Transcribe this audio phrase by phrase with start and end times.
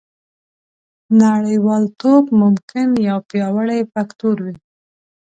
[1.21, 4.55] نړیوالتوب ممکن یو پیاوړی فکتور وي